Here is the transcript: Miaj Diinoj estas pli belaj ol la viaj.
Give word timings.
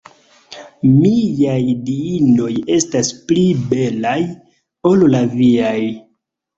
Miaj 0.93 1.57
Diinoj 1.91 2.49
estas 2.79 3.13
pli 3.29 3.47
belaj 3.77 4.19
ol 4.95 5.11
la 5.17 5.27
viaj. 5.41 5.81